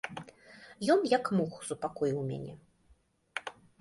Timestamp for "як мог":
1.11-1.53